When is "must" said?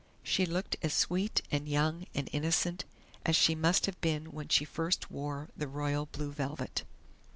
3.53-3.85